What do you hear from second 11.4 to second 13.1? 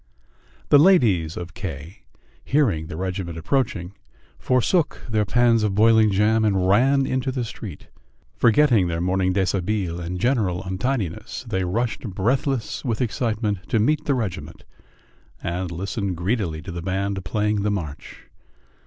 they rushed breathless with